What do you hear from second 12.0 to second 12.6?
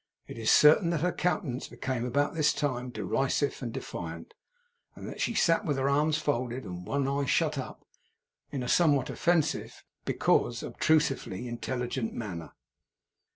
manner.